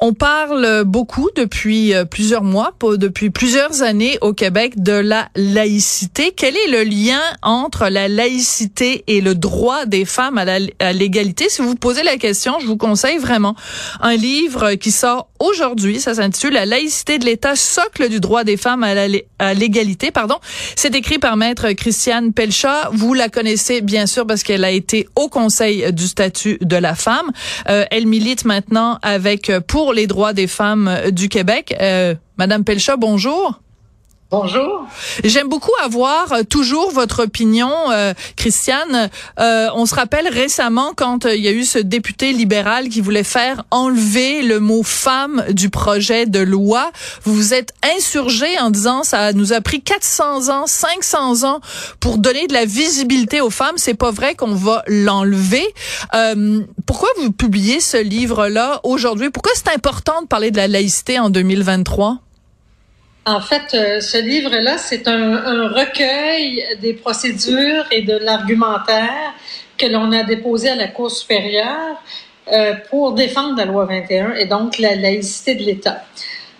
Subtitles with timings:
[0.00, 6.32] On parle beaucoup depuis euh, plusieurs mois, depuis plusieurs années au Québec de la laïcité.
[6.36, 11.48] Quel est le lien entre la laïcité et le droit des femmes à l'égalité?
[11.48, 13.56] Si vous vous posez la question, je vous conseille vraiment
[14.00, 15.98] un livre qui sort aujourd'hui.
[15.98, 20.12] Ça s'intitule La laïcité de l'État, socle du droit des femmes à l'égalité.
[20.12, 20.36] Pardon.
[20.76, 22.90] C'est écrit par maître Christiane Pelcha.
[22.92, 26.94] Vous la connaissez bien sûr parce qu'elle a été au Conseil du statut de la
[26.94, 27.30] femme.
[27.68, 31.74] Euh, elle milite maintenant avec pour les droits des femmes euh, du Québec.
[31.80, 33.60] Euh, Madame Pelcha, bonjour.
[34.30, 34.86] Bonjour.
[35.24, 39.08] J'aime beaucoup avoir euh, toujours votre opinion, euh, Christiane.
[39.40, 43.24] Euh, on se rappelle récemment quand il y a eu ce député libéral qui voulait
[43.24, 46.90] faire enlever le mot femme du projet de loi.
[47.24, 51.60] Vous vous êtes insurgé en disant ça nous a pris 400 ans, 500 ans
[51.98, 53.78] pour donner de la visibilité aux femmes.
[53.78, 55.64] C'est pas vrai qu'on va l'enlever.
[56.84, 59.30] pourquoi vous publiez ce livre-là aujourd'hui?
[59.30, 62.18] Pourquoi c'est important de parler de la laïcité en 2023
[63.26, 69.34] en fait, euh, ce livre-là, c'est un, recueil des procédures et de l'argumentaire
[69.76, 72.02] que l'on a déposé à la Cour supérieure
[72.50, 76.04] euh, pour défendre la loi 21 et donc la laïcité de l'État.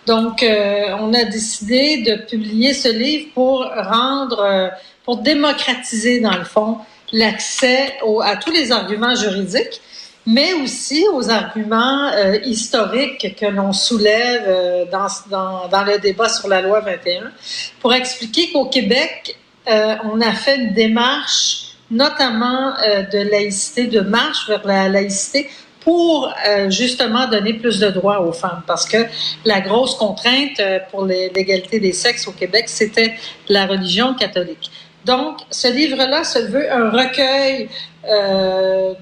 [0.07, 4.71] Donc, euh, on a décidé de publier ce livre pour rendre,
[5.05, 6.79] pour démocratiser, dans le fond,
[7.13, 9.81] l'accès à tous les arguments juridiques
[10.29, 16.29] mais aussi aux arguments euh, historiques que l'on soulève euh, dans, dans, dans, le débat
[16.29, 17.33] sur la loi 21,
[17.81, 22.75] pour expliquer qu'au Québec, euh, on a fait une démarche notamment
[23.11, 25.49] de laïcité, de marche vers la laïcité,
[25.81, 26.31] pour
[26.69, 29.07] justement donner plus de droits aux femmes, parce que
[29.47, 33.15] la grosse contrainte pour l'égalité des sexes au Québec, c'était
[33.49, 34.71] la religion catholique.
[35.09, 37.71] Donc, ce livre-là se veut un recueil
[38.07, 38.93] euh,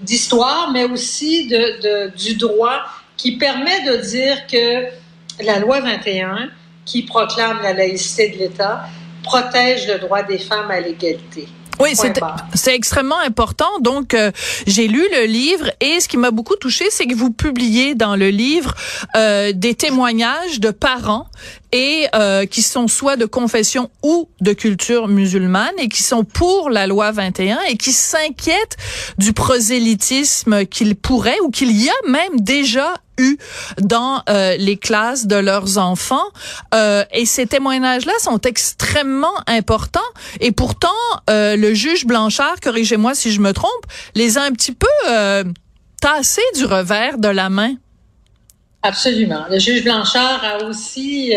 [0.00, 2.80] d'histoire, mais aussi de, du droit
[3.18, 4.86] qui permet de dire que
[5.44, 6.48] la loi 21,
[6.86, 8.86] qui proclame la laïcité de l'État,
[9.22, 11.46] protège le droit des femmes à l'égalité.
[11.78, 11.90] Oui,
[12.54, 13.70] c'est extrêmement important.
[13.80, 14.30] Donc, euh,
[14.66, 18.16] j'ai lu le livre et ce qui m'a beaucoup touché, c'est que vous publiez dans
[18.16, 18.74] le livre
[19.16, 21.26] euh, des témoignages de parents
[21.72, 26.70] et euh, qui sont soit de confession ou de culture musulmane et qui sont pour
[26.70, 28.76] la loi 21 et qui s'inquiètent
[29.18, 33.36] du prosélytisme qu'il pourrait ou qu'il y a même déjà eu
[33.80, 36.24] dans euh, les classes de leurs enfants.
[36.74, 40.00] Euh, et ces témoignages-là sont extrêmement importants.
[40.40, 40.88] Et pourtant,
[41.28, 43.70] euh, le juge Blanchard, corrigez-moi si je me trompe,
[44.14, 44.86] les a un petit peu
[46.00, 47.74] tassés du revers de la main.
[48.82, 49.44] Absolument.
[49.50, 51.34] Le juge Blanchard a aussi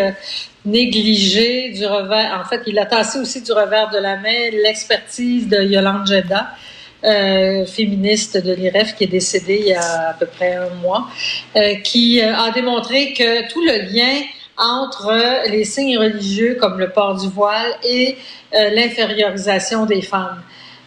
[0.65, 5.47] négligé du revers, en fait, il a tassé aussi du revers de la main l'expertise
[5.47, 6.51] de Yolande Jeddah,
[7.03, 11.09] euh, féministe de l'IREF qui est décédée il y a à peu près un mois,
[11.57, 14.21] euh, qui euh, a démontré que tout le lien
[14.57, 18.17] entre les signes religieux comme le port du voile et
[18.53, 20.43] l'infériorisation des femmes.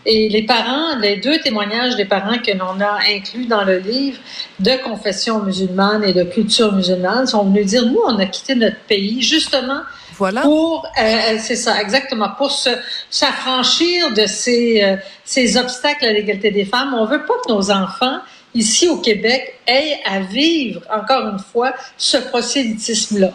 [0.09, 4.19] Et les parents, les deux témoignages des parents que l'on a inclus dans le livre
[4.61, 8.79] de confession musulmane et de culture musulmane sont venus dire, nous, on a quitté notre
[8.89, 9.81] pays justement
[10.17, 10.41] voilà.
[10.43, 12.71] Pour, euh, euh, c'est ça, exactement, pour se,
[13.11, 16.95] s'affranchir de ces, euh, ces obstacles à l'égalité des femmes.
[16.95, 18.21] On veut pas que nos enfants
[18.57, 23.31] ici au Québec aient à vivre, encore une fois, ce prosélytisme-là.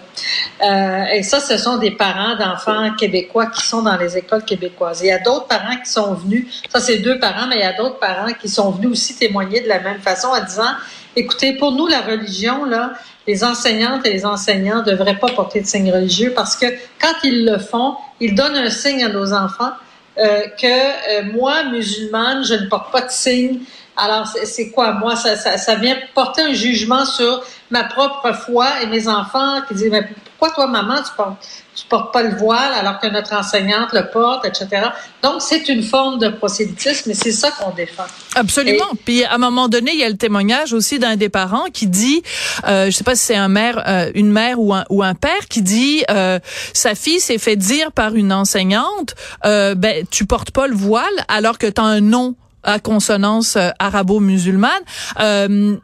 [0.63, 5.01] Euh, et ça, ce sont des parents d'enfants québécois qui sont dans les écoles québécoises.
[5.01, 7.63] Il y a d'autres parents qui sont venus, ça c'est deux parents, mais il y
[7.63, 10.71] a d'autres parents qui sont venus aussi témoigner de la même façon en disant,
[11.15, 12.93] écoutez, pour nous, la religion, là,
[13.27, 16.65] les enseignantes et les enseignants ne devraient pas porter de signes religieux parce que
[16.99, 19.71] quand ils le font, ils donnent un signe à nos enfants
[20.17, 23.59] euh, que euh, moi, musulmane, je ne porte pas de signe.
[24.03, 24.93] Alors, c'est quoi?
[24.93, 29.61] Moi, ça, ça, ça, vient porter un jugement sur ma propre foi et mes enfants
[29.67, 31.37] qui disent, mais pourquoi toi, maman, tu portes,
[31.75, 34.87] tu portes pas le voile alors que notre enseignante le porte, etc.
[35.21, 38.07] Donc, c'est une forme de prosélytisme et c'est ça qu'on défend.
[38.33, 38.89] Absolument.
[39.05, 41.85] Puis, à un moment donné, il y a le témoignage aussi d'un des parents qui
[41.85, 42.23] dit,
[42.67, 45.13] euh, je sais pas si c'est un mère, euh, une mère ou un, ou un
[45.13, 46.39] père qui dit, euh,
[46.73, 49.13] sa fille s'est fait dire par une enseignante,
[49.45, 53.55] euh, ben, tu portes pas le voile alors que tu as un nom à consonance
[53.55, 54.71] euh, arabo-musulmane.
[55.19, 55.77] Euh,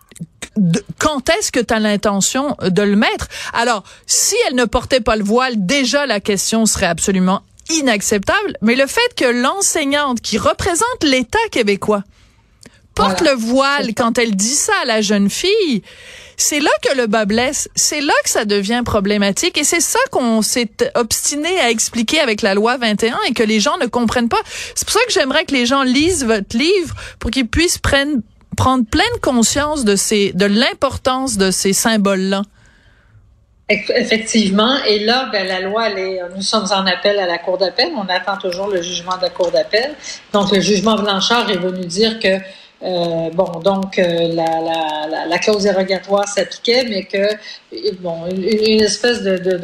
[0.98, 3.28] quand est-ce que tu as l'intention de le mettre?
[3.54, 8.76] Alors, si elle ne portait pas le voile, déjà la question serait absolument inacceptable, mais
[8.76, 12.04] le fait que l'enseignante qui représente l'État québécois
[12.98, 15.84] porte le voile, quand elle dit ça à la jeune fille,
[16.36, 17.70] c'est là que le bas blesse.
[17.76, 19.58] C'est là que ça devient problématique.
[19.58, 23.60] Et c'est ça qu'on s'est obstiné à expliquer avec la loi 21 et que les
[23.60, 24.42] gens ne comprennent pas.
[24.76, 28.18] C'est pour ça que j'aimerais que les gens lisent votre livre pour qu'ils puissent prendre,
[28.56, 32.42] prendre pleine conscience de ces, de l'importance de ces symboles-là.
[33.70, 34.78] Effectivement.
[34.86, 37.90] Et là, ben, la loi, elle est, nous sommes en appel à la Cour d'appel.
[37.98, 39.94] On attend toujours le jugement de la Cour d'appel.
[40.32, 42.40] Donc, le jugement Blanchard est venu dire que
[42.84, 47.28] euh, bon, donc euh, la, la, la, clause dérogatoire s'appliquait, mais que
[48.00, 49.58] bon, une, espèce de, de,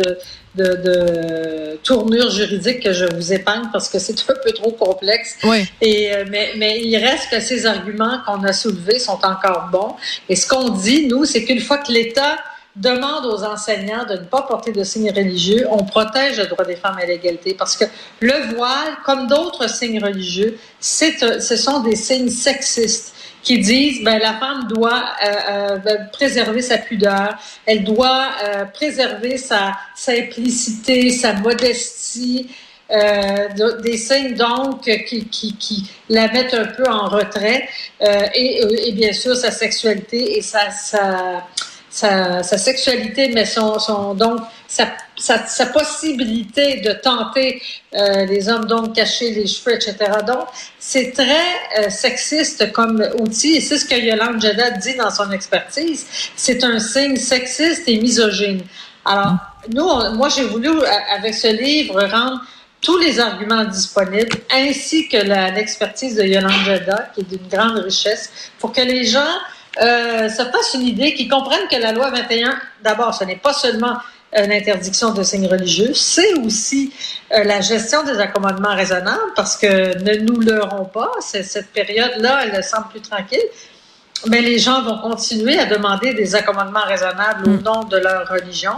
[0.55, 5.37] de, de, tournure juridique que je vous épargne parce que c'est un peu trop complexe.
[5.43, 5.63] Oui.
[5.81, 9.95] Et euh, mais, mais il reste que ces arguments qu'on a soulevés sont encore bons.
[10.27, 12.37] Et ce qu'on dit, nous, c'est qu'une fois que l'État
[12.75, 16.75] demande aux enseignants de ne pas porter de signes religieux, on protège le droit des
[16.75, 17.85] femmes à l'égalité parce que
[18.19, 24.19] le voile, comme d'autres signes religieux, c'est, ce sont des signes sexistes qui disent ben
[24.19, 27.35] la femme doit euh, euh, ben, préserver sa pudeur,
[27.65, 32.49] elle doit euh, préserver sa simplicité, sa modestie,
[32.89, 37.67] euh, des signes donc qui, qui, qui, la mettent un peu en retrait.
[38.35, 41.43] Et, et, bien sûr sa sexualité et sa, sa
[41.93, 47.61] sa, sa, sexualité, mais son, son donc sa, sa, sa, possibilité de tenter
[47.93, 49.95] euh, les hommes donc cacher les cheveux, etc.
[50.25, 50.47] Donc
[50.79, 51.45] c'est très
[51.77, 56.07] euh, sexiste comme outil et c'est ce que Yolande Jeddah dit dans son expertise.
[56.35, 58.63] C'est un signe sexiste et misogyne.
[59.05, 59.35] Alors
[59.71, 62.41] nous, moi j'ai voulu euh, avec ce livre rendre
[62.81, 65.17] tous les arguments disponibles, ainsi que
[65.55, 69.37] l'expertise de Yolande Jeddah, qui est d'une grande richesse, pour que les gens
[69.81, 73.53] euh, se fassent une idée, qu'ils comprennent que la loi 21, d'abord, ce n'est pas
[73.53, 73.97] seulement
[74.35, 76.91] une interdiction de signes religieux, c'est aussi
[77.31, 82.63] euh, la gestion des accommodements raisonnables, parce que ne nous leurrons pas, cette période-là, elle
[82.63, 83.43] semble plus tranquille,
[84.27, 87.63] mais les gens vont continuer à demander des accommodements raisonnables au mm.
[87.63, 88.73] nom de leur religion.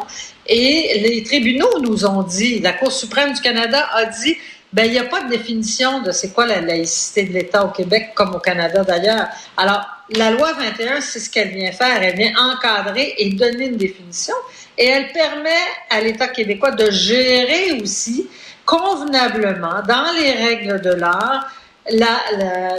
[0.48, 4.38] Et les tribunaux nous ont dit, la Cour suprême du Canada a dit,
[4.76, 7.70] ben il n'y a pas de définition de c'est quoi la laïcité de l'État au
[7.70, 9.28] Québec comme au Canada d'ailleurs.
[9.56, 12.04] Alors la loi 21, c'est ce qu'elle vient faire.
[12.04, 14.36] Elle vient encadrer et donner une définition.
[14.78, 18.28] Et elle permet à l'État québécois de gérer aussi
[18.66, 21.48] convenablement, dans les règles de l'art,
[21.90, 22.18] la,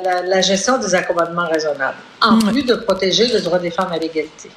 [0.05, 2.53] la, la, gestion des accommodements raisonnables, en mm.
[2.53, 4.51] plus de protéger le droit des femmes à l'égalité.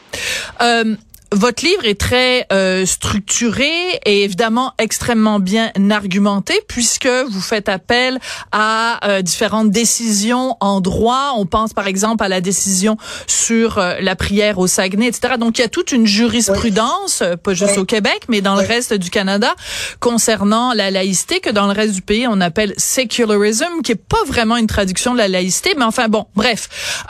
[0.62, 0.96] Euh,
[1.32, 3.70] votre livre est très euh, structuré
[4.06, 8.20] et évidemment extrêmement bien argumenté puisque vous faites appel
[8.52, 11.34] à euh, différentes décisions en droit.
[11.38, 12.98] On pense par exemple à la décision
[13.28, 15.36] sur euh, la prière au Saguenay, etc.
[15.40, 18.94] Donc il y a toute une jurisprudence, pas juste au Québec, mais dans le reste
[18.94, 19.54] du Canada,
[20.00, 24.24] concernant la laïcité que dans le reste du pays on appelle secularism, qui est pas
[24.26, 27.06] vraiment une traduction de la laïcité, mais enfin bon, bref.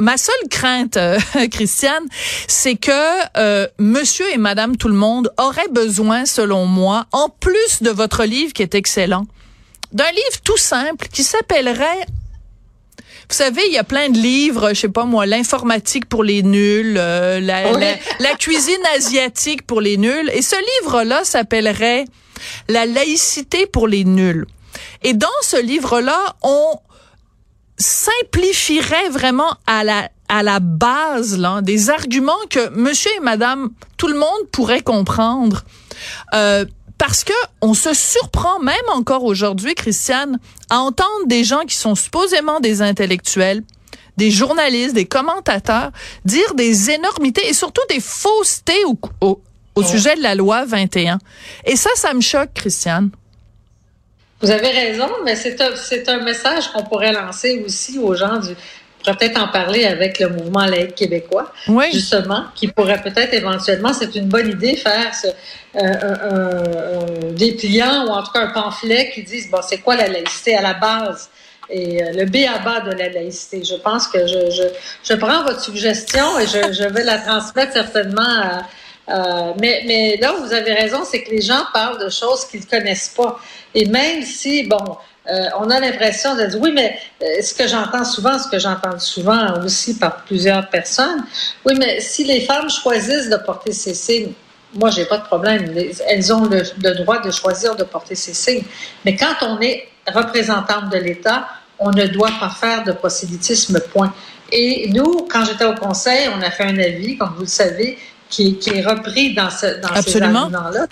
[0.00, 0.98] ma seule crainte,
[1.50, 2.04] Christiane,
[2.48, 2.92] c'est que
[3.42, 8.24] euh, monsieur et madame tout le monde auraient besoin, selon moi, en plus de votre
[8.24, 9.26] livre qui est excellent,
[9.92, 12.06] d'un livre tout simple qui s'appellerait
[13.28, 16.42] vous savez, il y a plein de livres, je sais pas moi, l'informatique pour les
[16.42, 20.30] nuls, euh, la, la, cuisine asiatique pour les nuls.
[20.34, 22.04] Et ce livre-là s'appellerait
[22.68, 24.44] La laïcité pour les nuls.
[25.02, 26.78] Et dans ce livre-là, on
[27.78, 33.68] simplifierait vraiment à la à la base là, des arguments que monsieur et madame
[33.98, 35.62] tout le monde pourrait comprendre.
[36.32, 36.64] Euh,
[36.96, 40.38] parce que on se surprend même encore aujourd'hui, Christiane,
[40.70, 43.62] à entendre des gens qui sont supposément des intellectuels,
[44.16, 45.90] des journalistes, des commentateurs
[46.24, 49.42] dire des énormités et surtout des faussetés au, au,
[49.74, 51.18] au sujet de la loi 21.
[51.66, 53.10] Et ça, ça me choque, Christiane.
[54.40, 55.72] Vous avez raison, mais c'est un,
[56.14, 58.56] un message qu'on pourrait lancer aussi aux gens du,
[59.02, 61.52] pourrait peut-être en parler avec le mouvement laïque québécois,
[61.92, 65.28] justement, qui pourrait peut-être éventuellement, c'est une bonne idée, faire ce,
[65.76, 70.08] euh, des pliants ou en tout cas un pamphlet qui disent, bon, c'est quoi la
[70.08, 71.28] laïcité à la base?
[71.70, 73.62] et euh, le B à bas de la laïcité.
[73.64, 74.62] Je pense que je, je,
[75.04, 78.62] je prends votre suggestion et je, je vais la transmettre certainement à,
[79.08, 82.60] euh, mais, mais là, vous avez raison, c'est que les gens parlent de choses qu'ils
[82.60, 83.38] ne connaissent pas.
[83.74, 84.96] Et même si, bon,
[85.30, 88.58] euh, on a l'impression de dire oui, mais euh, ce que j'entends souvent, ce que
[88.58, 91.24] j'entends souvent aussi par plusieurs personnes,
[91.64, 94.32] oui, mais si les femmes choisissent de porter ces signes,
[94.74, 95.74] moi, j'ai pas de problème.
[96.08, 98.64] Elles ont le, droit de choisir de porter ces signes.
[99.04, 101.46] Mais quand on est représentante de l'État,
[101.78, 104.12] on ne doit pas faire de prosélytisme, point.
[104.50, 107.98] Et nous, quand j'étais au Conseil, on a fait un avis, comme vous le savez,
[108.28, 110.86] qui, qui est repris dans, ce, dans ces arguments-là.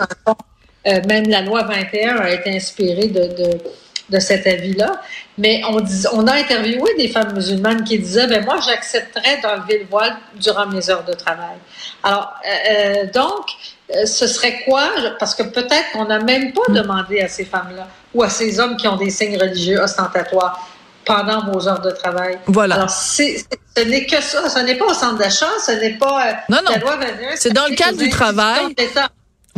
[0.86, 3.58] Euh, même la loi 21 a été inspirée de, de
[4.10, 5.00] de cet avis-là.
[5.38, 5.62] Mais
[6.12, 10.66] on, a interviewé des femmes musulmanes qui disaient, ben moi, j'accepterais d'enlever le voile durant
[10.66, 11.56] mes heures de travail.
[12.02, 13.46] Alors, euh, euh donc,
[13.94, 14.90] euh, ce serait quoi?
[15.18, 18.76] Parce que peut-être qu'on n'a même pas demandé à ces femmes-là ou à ces hommes
[18.76, 20.68] qui ont des signes religieux ostentatoires
[21.04, 22.38] pendant vos heures de travail.
[22.46, 22.76] Voilà.
[22.76, 23.22] Alors, ce
[23.84, 24.48] n'est que ça.
[24.48, 26.72] Ce n'est pas au centre d'achat, ce n'est pas euh, non, non.
[27.36, 28.74] C'est dans le cadre du travail.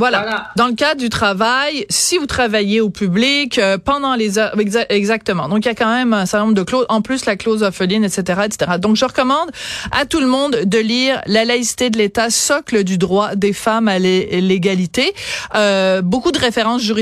[0.02, 0.50] Voilà.
[0.56, 4.52] Dans le cadre du travail, si vous travaillez au public euh, pendant les heures,
[4.88, 5.48] exactement.
[5.48, 7.62] Donc il y a quand même un certain nombre de clauses, en plus la clause
[7.62, 8.72] orpheline, etc., etc.
[8.80, 9.52] Donc je recommande
[9.92, 13.86] à tout le monde de lire La laïcité de l'État, socle du droit des femmes
[13.86, 15.14] à l'égalité.
[15.54, 16.92] Euh, beaucoup de références juridiques